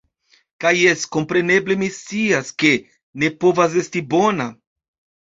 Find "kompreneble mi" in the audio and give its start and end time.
1.15-1.89